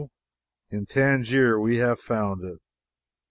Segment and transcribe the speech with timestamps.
[0.71, 2.57] In Tangier we have found it.